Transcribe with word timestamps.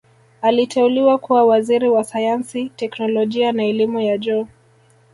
Aliteuliwa 0.41 1.17
kuwa 1.17 1.43
Waziri 1.45 1.89
wa 1.89 2.03
Sayansi 2.03 2.69
Teknolojia 2.69 3.51
na 3.51 3.63
Elimu 3.63 3.99
ya 4.01 4.17
Juu 4.17 4.47